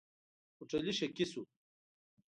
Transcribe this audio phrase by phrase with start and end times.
[0.57, 1.41] هوټلي شکي شو.